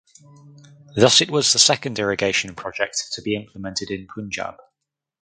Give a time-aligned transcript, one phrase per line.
[0.95, 4.55] Thus it was the second irrigation project to be implemented in Punjab.